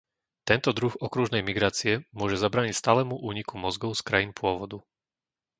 [0.49, 4.77] Tento druh okružnej migrácie môže zabrániť stálemu úniku mozgov z krajín pôvodu.